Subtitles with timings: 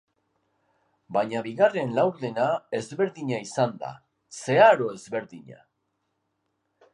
[1.17, 2.47] Baina bigarren laurdena
[2.79, 3.93] ezberdina izan da,
[4.39, 5.61] zeharo ezberdina.